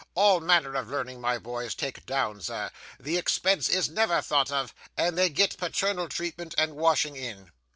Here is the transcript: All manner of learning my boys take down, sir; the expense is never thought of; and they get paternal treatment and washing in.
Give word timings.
All 0.15 0.39
manner 0.39 0.73
of 0.73 0.89
learning 0.89 1.21
my 1.21 1.37
boys 1.37 1.75
take 1.75 2.07
down, 2.07 2.41
sir; 2.41 2.71
the 2.99 3.17
expense 3.17 3.69
is 3.69 3.87
never 3.87 4.19
thought 4.19 4.51
of; 4.51 4.73
and 4.97 5.15
they 5.15 5.29
get 5.29 5.57
paternal 5.57 6.09
treatment 6.09 6.55
and 6.57 6.75
washing 6.75 7.15
in. 7.15 7.51